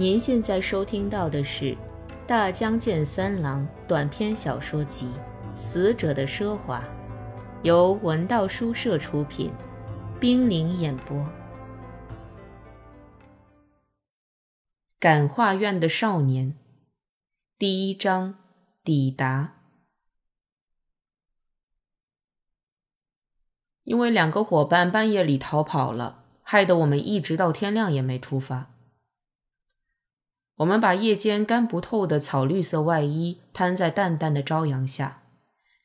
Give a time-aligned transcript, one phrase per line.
[0.00, 1.74] 您现在收听到的是
[2.26, 5.08] 《大江健三郎》短篇小说集
[5.54, 6.80] 《死者的奢华》，
[7.62, 9.52] 由文道书社出品，
[10.18, 11.22] 冰凌演播。
[14.98, 16.56] 感化院的少年，
[17.58, 18.36] 第一章
[18.82, 19.58] 抵达。
[23.84, 28.70] 因为两个伙伴半夜里逃跑了，害得我们一直到天亮也没出发。
[30.60, 35.22] 我们把夜间干不透的草绿色外衣摊在淡淡的朝阳下，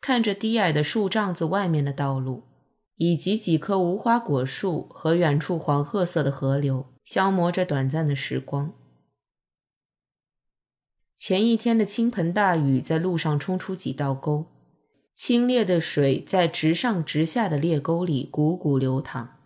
[0.02, 2.44] 看着低矮的树帐子外面的道路，
[2.98, 8.74] 以及几棵无花果树和远处黄褐色的河流，消磨着短暂的时光。
[11.16, 14.48] 前一天的倾盆大雨在路上冲出几道沟，
[15.14, 19.38] 清冽的水在直上直下的裂沟里汩汩流淌，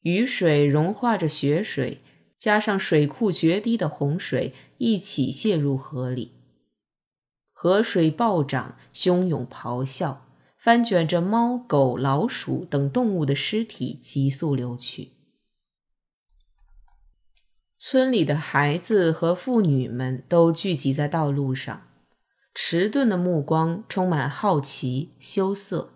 [0.00, 2.00] 雨水融化着雪水。
[2.42, 6.32] 加上水库决堤的洪水一起泻入河里，
[7.52, 10.26] 河水暴涨，汹涌咆哮，
[10.58, 15.12] 翻卷着猫、狗、老鼠等动物的尸体急速流去。
[17.78, 21.86] 村里的孩子和妇女们都聚集在道路上，
[22.52, 25.92] 迟钝的目光充满好奇、羞涩，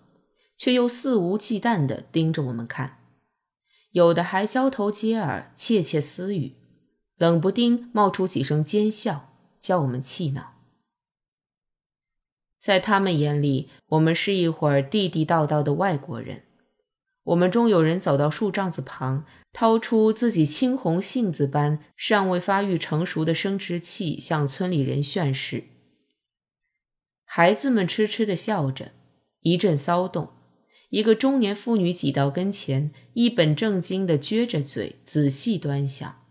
[0.57, 3.01] 却又肆无忌惮地盯着我们看。
[3.97, 6.53] 有的还交头接耳、窃窃私语，
[7.17, 10.53] 冷不丁冒出几声奸笑，叫我们气恼。
[12.61, 16.43] 在他们眼里，我们是一会儿地地道道的外国人。
[17.23, 19.25] 我们中有人走到树帐子旁，
[19.55, 25.65] 掏出自己青红杏子般尚未发育成熟的生殖器，向村里人宣示。
[27.25, 28.93] 孩子们痴痴地笑着，
[29.41, 30.36] 一阵骚动。
[30.91, 36.23] 一个中年妇女挤到跟前，一本正经地撅着嘴，仔细端详，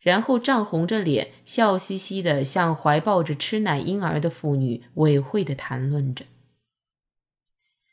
[0.00, 6.26] 然后涨红着脸，笑嘻嘻地向怀抱着吃奶婴儿的妇女委会地谈论着。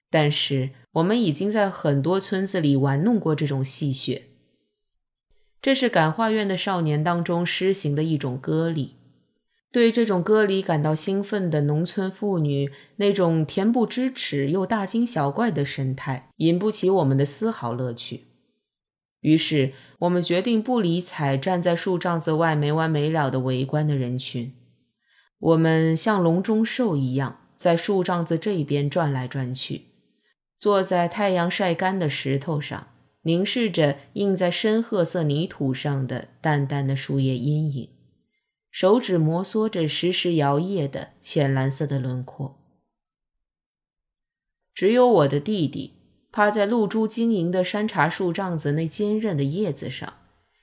[0.10, 4.22] 但是，我们已经在很多村子里玩弄过这种戏谑，
[5.62, 8.96] 这是感化院的少年当中施行的一种割礼。
[9.76, 18.22] 对这种歌里感到兴奋的农村妇女，那种恬不知耻又大惊小怪的神态，引不起我们的丝毫乐趣。
[19.20, 24.54] 于是，我们决定不理睬站在树帐子外没完没了的围观的人群。
[25.40, 29.82] 我们像笼中兽一样，在树帐子这边转来转去，
[30.58, 32.88] 坐在太阳晒干的石头上，
[33.24, 37.90] 凝视着印在深褐色泥土上的淡淡的树叶阴影。
[38.76, 42.60] 手指摩挲着时时摇曳的浅蓝色的轮廓，
[44.74, 45.94] 只有我的弟弟
[46.30, 50.16] 趴在露珠晶莹的山茶树帐子那坚韧的叶子上，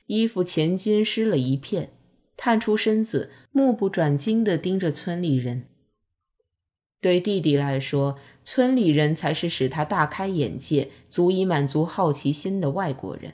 [0.08, 1.94] 衣服前襟湿了一片，
[2.36, 5.68] 探出身子，目不转睛地盯着村里人。
[7.00, 13.32] 对弟弟来说，村里人才是使他大开眼界、足以满足好奇心的外国人。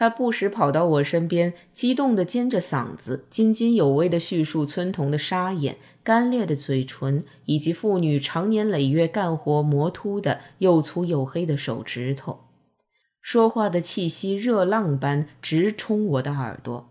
[0.00, 12.46] 他不时跑到我身边，激动地尖着嗓子，津津有味地叙述村童的沙眼、干裂的嘴唇，以及妇女长年累月干活磨秃的又粗又黑的手指头。
[13.20, 16.90] 说话的气息热浪般直冲我的耳朵。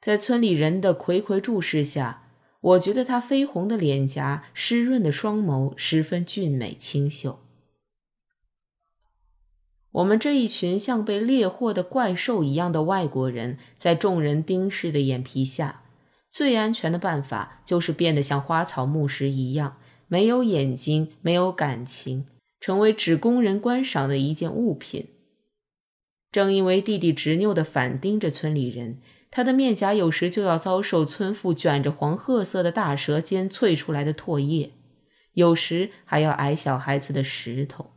[0.00, 2.30] 在村里人的睽睽注视下，
[2.62, 7.40] 我觉得他绯红的脸颊、湿润的双眸十分俊美清秀。
[9.94, 15.82] 我们这一群像被猎获的怪兽一样的外国人，在众人盯视的眼皮下，
[16.28, 19.76] 最安全的办法就是变得像花草木石一样，
[20.08, 22.26] 没有眼睛，没有感情，
[22.58, 25.10] 成为只供人观赏的一件物品。
[26.32, 28.98] 正因为弟弟执拗地反盯着村里人，
[29.30, 34.72] 他的面颊有时就要遭受村妇卷着黄褐色的大舌尖啐出来的唾液，
[35.34, 37.92] 有时还要挨小孩子的石头。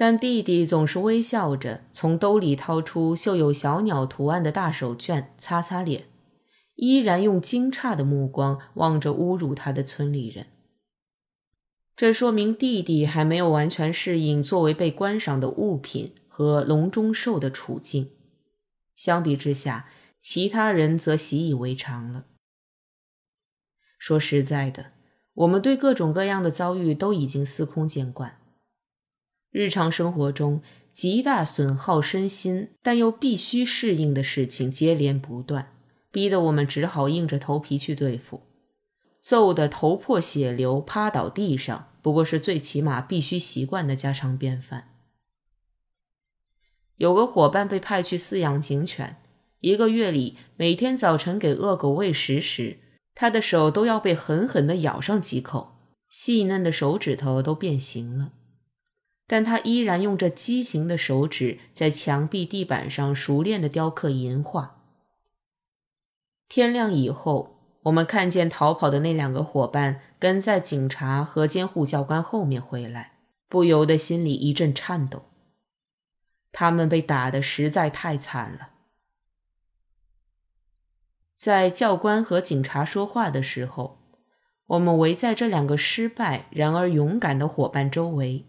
[0.00, 6.06] 但弟弟总是微笑着，从兜里掏出绣有小鸟图案的大手绢，擦擦脸，
[6.76, 10.46] 依然用惊诧的目光望着侮辱他的村里人。
[11.94, 18.08] 这说明弟弟还没有完全适应作为被观赏的物品和笼中兽的处境。
[18.96, 22.24] 相比之下，其他人则习以为常了。
[23.98, 24.92] 说实在的，
[25.34, 28.39] 我们对各种各样的遭遇都已经司空见惯。
[29.50, 30.62] 日常生活中
[30.92, 35.72] 极大损耗身心，但又必须适应的事情接连不断，
[36.10, 38.42] 逼得我们只好硬着头皮去对付。
[39.20, 44.88] 揍得头破血流、趴倒地上，不过是最起码必须习惯的家常便饭。
[46.96, 49.16] 有个伙伴被派去饲养警犬，
[49.60, 52.78] 一个月里每天早晨给恶狗喂食时，
[53.14, 55.76] 他的手都要被狠狠地咬上几口，
[56.08, 58.32] 细嫩的手指头都变形了。
[59.30, 64.82] 但他依然用着畸形的手指在墙壁、地板上熟练地雕刻银画。
[66.48, 75.26] 天亮以后，我们看见逃跑的那两个伙伴跟在警察和监护教官后面回来，不由得心里一阵颤抖。
[76.50, 78.70] 他们被打得实在太惨了。
[81.36, 84.00] 在教官和警察说话的时候，
[84.66, 88.46] 我们围在这两个失败然而勇敢的伙伴周围。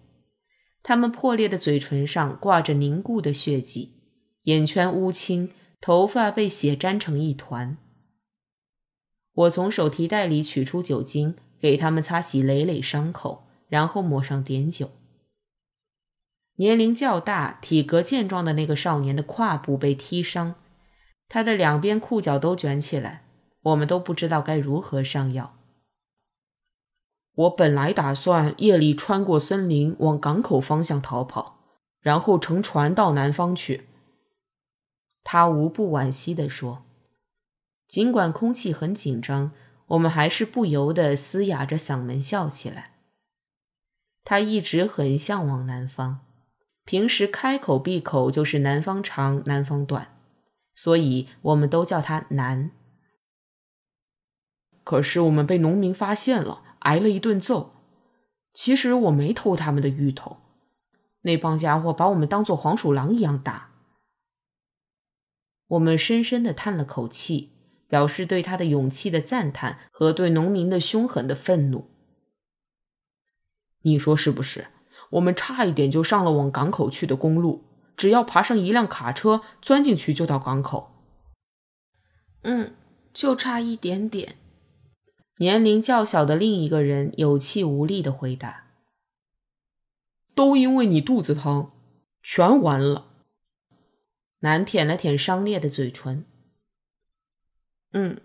[0.83, 3.94] 他们破裂的嘴唇上挂着凝固的血迹，
[4.44, 7.78] 眼圈乌青，头发被血粘成一团。
[9.33, 14.92] 我从手提袋里取出酒精，给他们擦洗累累伤口，然后抹上碘酒。
[16.56, 20.56] 年龄较大、体格健壮的那个少年的胯部被踢伤，
[21.30, 23.25] 他的两边裤脚都卷起来。
[23.62, 25.61] 我们都不知道该如何上药。
[27.36, 31.57] 我本来打算夜里穿过森林往港口方向逃跑，
[32.01, 33.88] 然后乘船到南方去。
[35.24, 36.83] 他无不惋惜地说。
[37.88, 39.51] 尽管空气很紧张，
[39.88, 42.94] 我们还是不由得嘶哑着嗓门笑起来。
[44.24, 46.22] 他一直很向往南方。
[46.84, 50.18] 平时开口闭口就是南方长，南方短，
[50.74, 52.72] 所以我们都叫他南。
[54.84, 57.74] 可是我们被农民发现了，挨了一顿揍。
[58.54, 60.38] 其实我没偷他们的芋头，
[61.22, 63.72] 那帮家伙把我们当做黄鼠狼一样打。
[65.68, 67.51] 我们深深的叹了口气，
[67.88, 71.89] 表示对他的勇气的赞叹和对农民的凶狠的愤怒。
[73.84, 74.68] 你说是不是？
[75.12, 77.63] 我们差一点就上了往港口去的公路，
[77.98, 80.92] 只要爬上一辆卡车，钻进去就到港口。
[82.44, 82.75] 嗯，
[83.13, 84.36] 就差一点点。
[85.42, 88.68] 年龄较小的另一个人有气无力的回答
[90.36, 91.68] ：“都因为你肚子疼，
[92.22, 93.08] 全完了。”
[94.42, 96.26] 男舔了舔伤裂的嘴唇。
[97.94, 98.22] 嗯，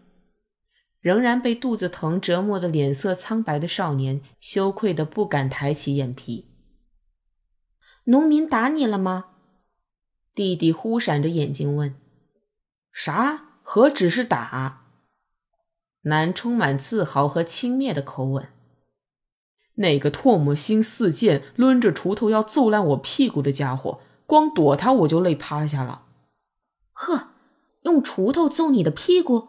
[1.01, 6.51] 仍然被肚子疼折磨的脸色苍白的少年，羞愧的不敢抬起眼皮。
[8.05, 9.31] 农民打你了吗？
[10.35, 11.99] 弟弟忽闪着眼睛问。
[12.93, 13.61] 啥？
[13.63, 14.86] 何止是打？
[16.07, 18.49] 男充满自豪和轻蔑的口吻。
[19.75, 26.07] 那个唾沫星四溅、抡着锄头要揍烂我屁股的家伙，光躲他我就累趴下了。
[26.93, 27.29] 呵，
[27.83, 29.49] 用锄头揍你的屁股？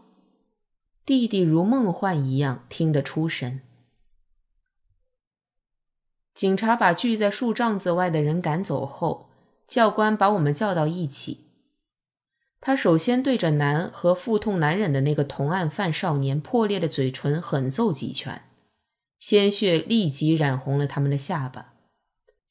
[1.06, 3.62] 弟弟如梦幻一样听得出神。
[6.36, 9.30] 警察把聚在树帐子外的人赶走后，
[9.65, 11.47] 教官把我们叫到一起。
[12.59, 18.44] 他首先对着男和腹痛难忍的那个同案犯少年破裂的嘴唇狠揍几拳，
[19.19, 21.74] 鲜血立即染红了他们的下巴，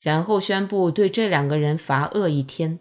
[0.00, 2.78] 然后宣布对这两个人罚饿一天。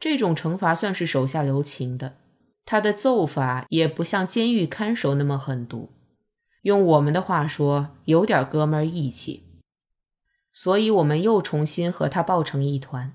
[0.00, 2.16] 这种惩罚算是手下留情的，
[2.64, 5.90] 他的揍法也不像监狱看守那么狠毒，
[6.62, 9.44] 用我们的话说，有点哥们义气。
[10.52, 13.14] 所以，我们又重新和他抱成一团。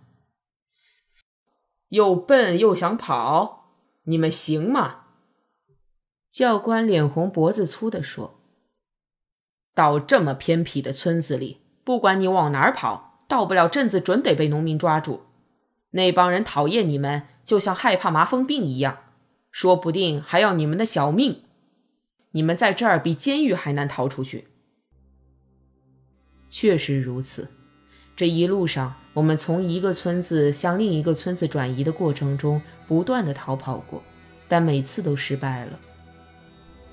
[1.90, 3.72] 又笨又想跑，
[4.04, 5.06] 你们行吗？
[6.30, 8.40] 教官脸红脖子粗的说
[9.74, 15.24] ：“到这么偏僻的村子里，不管你往哪儿跑，到不了镇子准得被农民抓住。
[15.92, 18.98] 那帮人讨厌你们，就像害怕麻风病一样，
[19.50, 21.44] 说不定还要你们的小命。
[22.32, 24.50] 你们在这儿比监狱还难逃出去。”
[26.50, 27.50] 确实如此，
[28.16, 34.00] 这一路上，我们从一个村子向另一个村子转移的过程中，不断的逃跑过，
[34.48, 35.80] 但每次都失败了。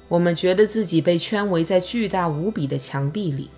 [0.09, 3.51] 我们觉得自己被圈围在巨大无比的墙壁里，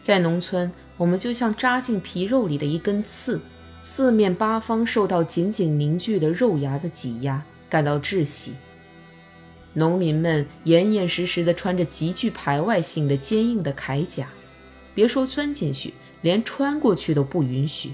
[0.00, 3.38] 在农村，我们就像扎进皮肉里的一根刺，
[3.82, 8.54] 四面八方受到紧紧凝聚的肉芽的挤压，感到窒息。
[9.74, 14.26] 农民们严严实实地穿着极具排外性的坚硬的铠甲。
[14.94, 15.92] 别说钻进去，
[16.24, 17.92] 连穿过去都不允许。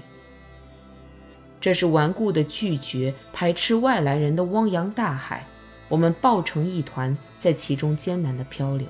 [1.59, 5.45] 这是顽固的拒绝、排斥外来人的汪洋大海，
[5.89, 8.87] 我们抱成一团，在其中艰难的漂流。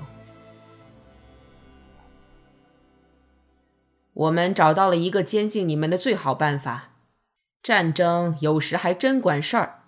[4.14, 6.90] 我们找到了一个监禁你们的最好办法。
[7.62, 9.80] 战争有时还真管事儿。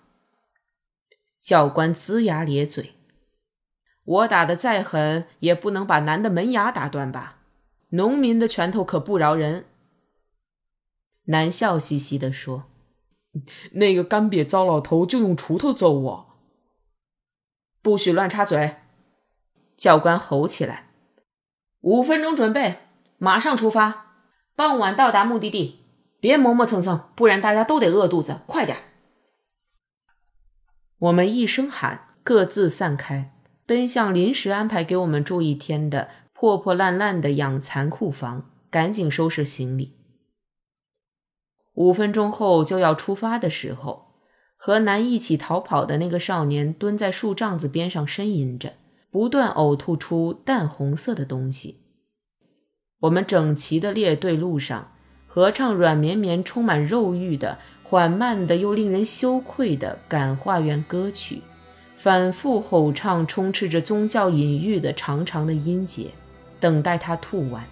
[1.41, 2.95] 教官龇牙咧嘴
[4.03, 7.34] ：“我打的再狠，也不能把男的门牙打断吧？”
[7.95, 9.65] 农民的拳头可不饶人。
[11.25, 12.65] 南笑嘻嘻地说
[13.73, 16.27] ：“那个干瘪糟老头就用锄头揍我。
[17.81, 18.77] 不许乱插嘴！
[19.77, 20.89] 教官吼起来。
[21.81, 22.79] 五分钟准备，
[23.17, 24.13] 马上出发，
[24.55, 25.81] 傍晚到达目的地。
[26.19, 28.41] 别磨磨蹭蹭，不然大家都得饿肚子。
[28.47, 28.77] 快点！
[30.97, 33.31] 我们一声喊，各自散开，
[33.65, 39.95] 奔向临时安排给我们住一天的破破烂烂的养蚕库房，赶紧收拾行李。
[41.75, 44.15] 五分钟后就要出发的时候，
[44.57, 48.73] 和南一起逃跑的那个少年蹲在树帐子边上呻吟着，
[49.09, 51.85] 不断呕吐出淡红色的东西。
[52.99, 54.91] 我们整齐的列队路上，
[55.27, 57.57] 合唱软绵绵、充满肉欲的。
[57.87, 61.43] 缓慢的又令人羞愧的感化院歌曲，
[61.95, 66.09] 反复吼唱，充斥着宗教隐喻的长长的音节，
[66.59, 67.63] 等待他吐完。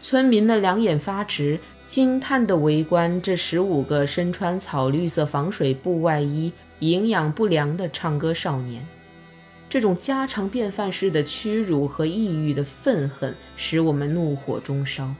[0.00, 8.84] 村民们两眼发直，惊叹地围观这十五个身穿草绿色防水布外衣、营养不良的唱歌少年。
[9.70, 15.14] 这种家常便饭式的屈辱和抑郁的愤恨，使我们怒火中烧。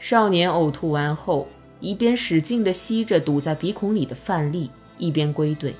[0.00, 1.46] 少年呕吐完后，
[1.80, 5.74] 一边使劲地吸着堵在鼻孔里的饭粒，一边归队。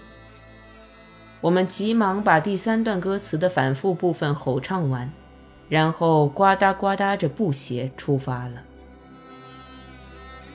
[1.41, 5.11] 我们急忙把第三段歌词的反复部分吼唱完，
[5.69, 8.65] 然后呱嗒呱嗒着布鞋出发了。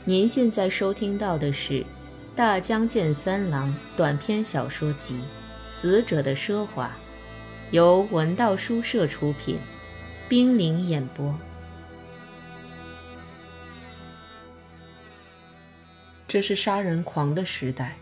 [0.03, 1.73] 您现在收听到的是
[2.35, 5.15] 《大江健三郎》短篇小说集
[5.63, 6.87] 《死者的奢华》，
[7.71, 9.57] 由文道书社出品，
[10.27, 11.33] 冰凌演播。
[16.27, 17.95] 这是杀人狂的时代。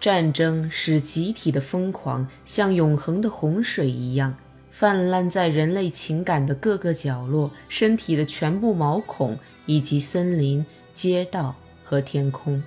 [0.00, 4.36] 战争使集体的疯狂像永恒的洪水一样
[4.70, 9.36] 泛滥在人类情感的各个角落、身体的全部毛孔，
[9.66, 10.64] 以及森林、
[10.94, 12.62] 街道和天空。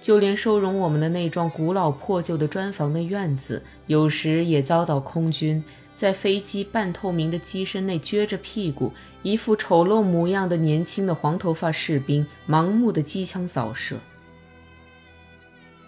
[0.00, 5.62] 就连收容我们的那幢古老破旧的砖房的院子，有时也遭到空军
[5.94, 8.92] 在飞机半透明的机身内撅着屁股。
[9.22, 13.96] 一副丑陋模样的年轻的黄头发士兵，盲目的机枪扫射。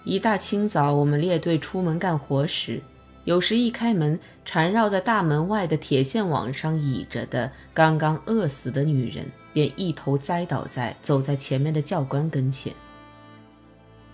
[0.04, 2.82] 一大清早，我们列队出门干活时，
[3.25, 12.73] 有时一开门，缠绕在大门外的铁线网上倚着的刚刚饿死的女人，便一头栽倒在走在前面的教官跟前。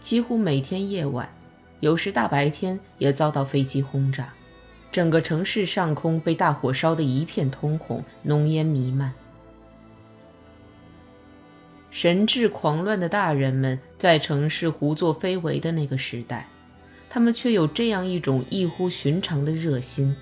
[0.03, 1.27] 几乎每天夜晚，
[1.81, 4.35] 有时大白天，也遭到飞机轰炸。
[4.93, 9.13] 整个城市上空被大火烧得一片通红，浓烟弥漫。
[11.91, 16.47] 神志狂乱的大人们在城市胡作非为的那个时代，
[17.09, 20.15] 他们却有这样一种异乎寻常的热心，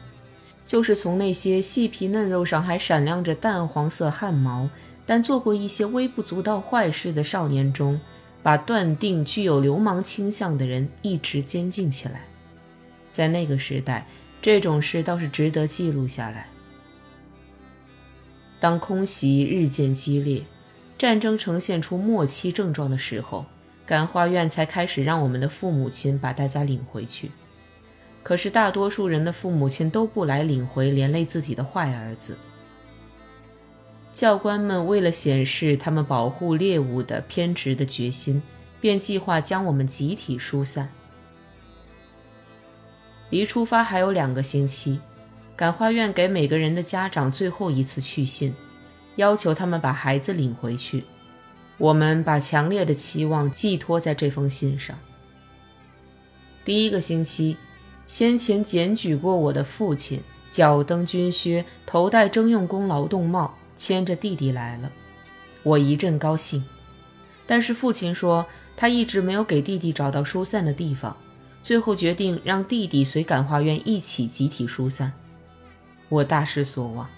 [0.67, 4.69] 就是从那些细皮嫩肉上还闪亮着淡黄色汗毛，
[5.05, 8.01] 但做过一些微不足道坏事的少年中，
[8.43, 12.25] 把断定具有流氓倾向的人一直监禁起来。
[13.13, 14.07] 在那个时代。
[14.43, 16.47] 这种事倒是值得记录下来。
[18.61, 20.43] 当空袭日渐激烈，
[20.99, 23.45] 战争呈现出末期症状的时候，
[23.85, 27.31] 感化院才开始让我们的父母亲把大家领回去。
[28.23, 32.37] 可是大多数人的父母亲都不来领回连累自己的坏儿子。
[34.13, 38.43] 教官们为了显示他们保护猎物的偏执的决心，
[38.81, 40.89] 便计划将我们集体疏散。
[43.29, 44.99] 离出发还有两个星期，
[45.55, 48.55] 感化院给每个人的家长最后一次去信，
[49.17, 51.05] 要求他们把孩子领回去。
[51.79, 54.97] 我们把强烈的期望寄托在这封信上。
[56.65, 57.57] 第一个星期，
[58.07, 60.21] 先前检举过我的父亲，
[60.51, 64.91] 脚蹬军靴，头戴征用工劳动帽，牵着弟弟来了。
[65.63, 66.65] 我一阵高兴，
[67.47, 68.47] 但是父亲说
[68.77, 71.17] 他一直没有给弟弟找到疏散的地方。
[71.63, 75.13] 最后决定让弟弟随感化院一起集体疏散，
[76.09, 77.09] 我大失所望。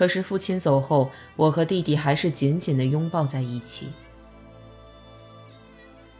[0.00, 3.88] 可是父亲走后，我和弟弟还是紧紧地拥抱在一起。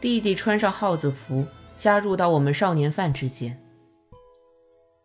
[0.03, 1.47] 弟弟穿上耗子服，
[1.79, 3.59] 加入到我们少年犯之间。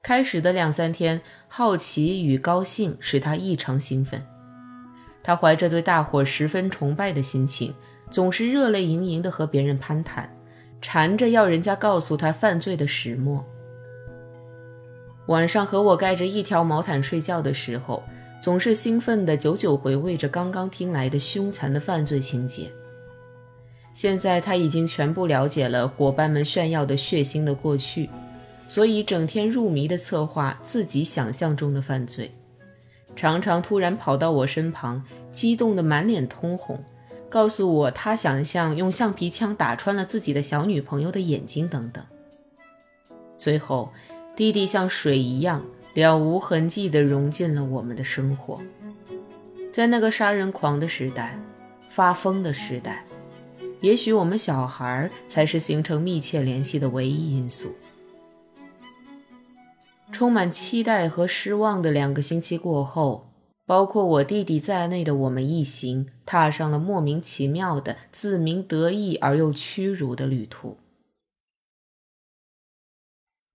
[0.03, 4.21] 开始的两三天，好奇与高兴使他异常兴奋。
[5.23, 7.73] 他怀着对大伙十分崇拜的心情，
[8.11, 10.29] 总是热泪盈盈地和别人攀谈。
[10.81, 13.45] 缠着要人家告诉他犯罪的始末。
[15.27, 18.03] 晚上和我盖着一条毛毯睡觉的时候，
[18.45, 22.69] 总是兴奋地久久回味着刚刚听来的凶残的犯罪情节。
[23.91, 28.07] 现在他已经全部了解了伙伴们炫耀的血腥的过去，
[28.67, 32.29] 所以整天入迷地策划自己想象中的犯罪。
[33.15, 36.83] 常常突然跑到我身旁，激动得满脸通红，
[37.27, 42.05] 告诉我他想象用橡皮枪打穿了自己的小女朋友的眼睛等等。
[43.35, 43.91] 最后，
[44.35, 48.61] 弟弟像水一样了无痕迹地融进了我们的生活。
[49.73, 51.39] 在那个杀人狂的时代，
[51.89, 53.03] 发疯的时代，
[53.81, 57.73] 也许我们小孩才是形成密切联系的唯一因素。
[60.11, 63.31] 充满期待和失望的两个星期过后，
[63.65, 70.77] 包括我弟弟在内的我们一行踏上了莫名其妙的、自鸣得意而又屈辱的旅途。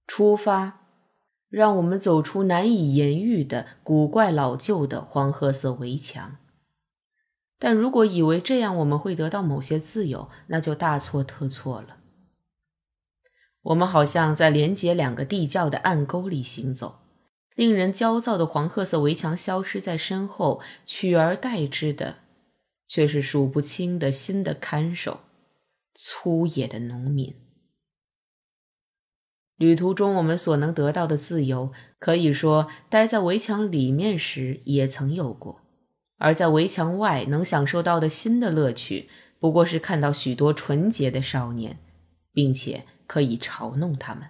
[0.06, 0.79] 出发，
[1.50, 6.38] 让我们走出难以言喻的古怪老旧的黄褐色围墙。
[7.58, 11.98] 但如果以为这样我们会得到某些自由，那就大错特错了。
[13.62, 17.00] 我们好像在连接两个地窖的暗沟里行走，
[17.54, 22.20] 令人焦躁的黄褐色围墙消失在身后，取而代之的
[22.88, 25.20] 却是数不清的新的看守——
[25.94, 27.34] 粗野的农民。
[29.60, 35.60] 旅途中我们所能得到的自由，可以说待在围墙里面时也曾有过；
[36.16, 41.78] 而在围墙外能享受到的新的乐趣，不过是看到许多纯洁的少年，
[42.32, 42.86] 并且。
[43.10, 44.28] 可以嘲弄他们。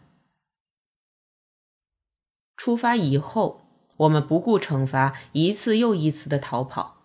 [2.57, 3.61] 出发以后，
[3.99, 6.97] 我们不顾惩罚，一次又一次的逃跑，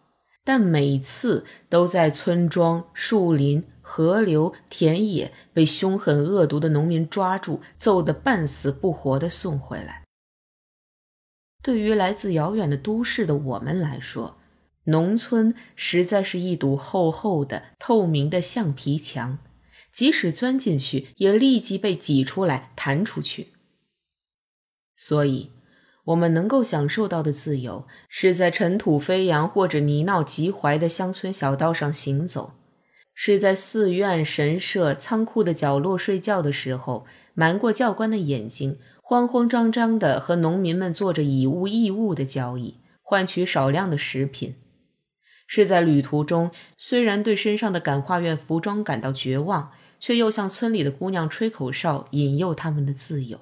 [0.45, 10.03] 但每次都在村庄、树林、河流、田野被凶狠恶毒的农民抓住，揍得半死不活的送回来。
[11.61, 14.37] 对于来自遥远的都市的我们来说，
[14.85, 19.37] 农村实在是一堵厚厚的、透明的橡皮墙。
[19.91, 23.53] 即使钻进去，也立即被挤出来、弹出去。
[24.97, 25.51] 所以，
[26.05, 32.55] 我们能够享受到的自由，是在尘土飞扬或者泥淖极怀的乡村小道上行走；
[33.15, 44.51] 是在寺院、神社、仓库的角落睡觉的时候，瞒过教官的眼睛，慌慌张张地和农民们做着以物易物的交易，换取少量的食品；
[45.47, 49.71] 是在旅途中，虽然对身上的感化院服装感到绝望。
[49.97, 53.39] 却又向村里的姑娘吹口哨，引诱他们的自由。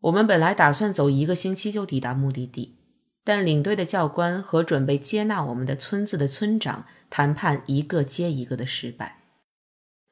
[0.00, 2.79] 我们本来打算走一个星期就抵达目的地，
[3.22, 9.22] 但领队的教官和准备接纳我们的村子的村长谈判一个接一个的失败，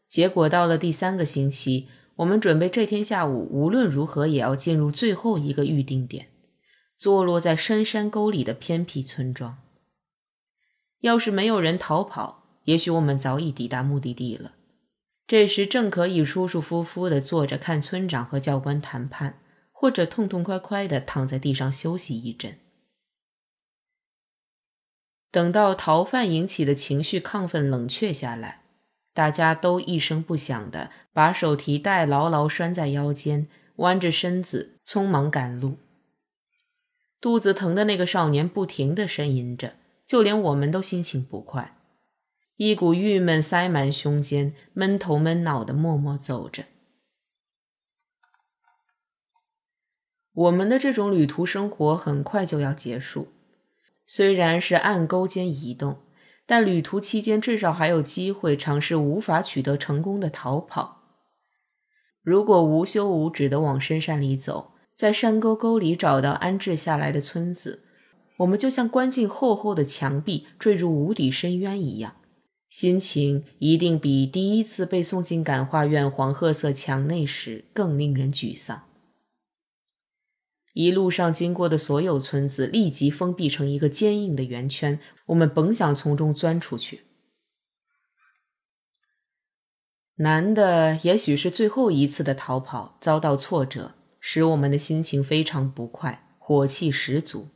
[0.06, 6.28] 结果到了第三个星期，我们准备这天下午无论如何也要进入最后一个预定点，
[6.96, 9.58] 坐落在深山沟里的偏僻村庄。
[11.00, 12.44] 要是没有人逃跑。
[12.64, 14.52] 也许我们早已抵达目的地了，
[15.26, 19.40] 这时正可以舒舒服服地坐着看村长和教官谈判，
[19.72, 22.58] 或者痛痛快快地躺在地上休息一阵。
[25.30, 28.62] 等到逃犯引起的情绪亢奋冷却下来，
[29.12, 35.78] 大家都一声不响地把手提袋牢牢拴在腰间，弯着身子匆忙赶路。
[37.20, 39.74] 肚子疼的那个少年不停地呻吟着，
[40.06, 41.76] 就连我们都心情不快。
[42.56, 46.64] 一股郁闷塞满胸间，闷头闷脑的默默走着。
[50.32, 53.32] 我们的这种旅途生活很快就要结束，
[54.10, 55.98] 虽然是暗沟间移动，
[56.46, 61.02] 但旅途期间至少还有机会尝试无法取得成功的逃跑。
[62.22, 67.84] 如果无休无止的往深山里走，在山沟沟里找到安置下来的村子，
[68.38, 72.14] 我们就像关进厚厚的墙壁，坠入无底深渊一样。
[72.70, 78.87] 心情一定比第一次被送进感化院黄褐色墙内时更令人沮丧。
[80.78, 87.00] 一路上经过的所有村子立即封闭成一个坚硬的圆圈，我们甭想从中钻出去。
[90.18, 97.48] 难的也许是最后一次的逃跑遭到挫折，使我们的心情非常不快，火气十足。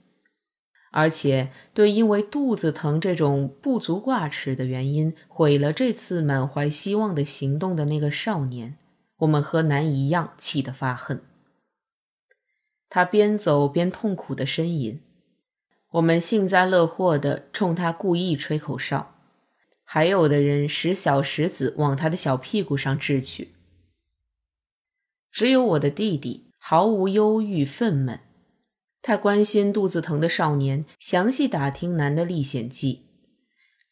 [0.91, 8.77] 而且，对因为肚子疼这种不足挂齿的原因毁了这次满怀希望的行动的那个少年，
[9.19, 11.23] 我们和男一样气得发恨。
[12.95, 15.01] 他边走边痛苦的呻吟，
[15.93, 19.15] 我们幸灾乐祸地冲他故意吹口哨，
[19.83, 23.53] 还有的人使小石子往他的小屁股上掷去。
[25.31, 28.19] 只有我的弟弟毫无忧郁愤懑。
[29.01, 33.07] 他关心肚子疼的少年，详细打听男的历险记，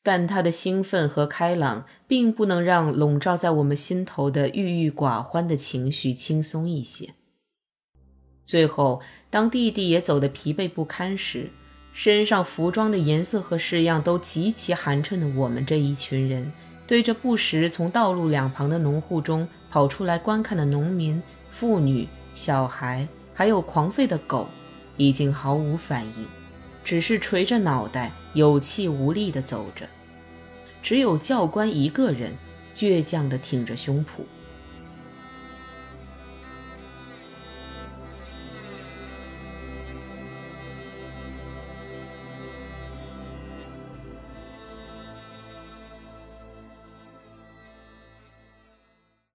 [0.03, 7.15] 但他的兴奋和开朗并不能让笼罩在我们心头的郁郁寡欢的情绪轻松一些。
[8.51, 11.51] 最后，当弟弟也走得疲惫不堪时，
[11.95, 16.51] 身上服装的颜色和式样都极其寒碜的我们这一群人，
[16.85, 24.49] 对着不时从道路两旁的农户中跑出来观看的农民、妇女、小孩，还有狂吠的狗，
[24.97, 26.27] 已经毫无反应，
[26.83, 29.87] 只是垂着脑袋，有气无力地走着。
[30.83, 32.33] 只有教官一个人
[32.75, 34.25] 倔强地挺着胸脯。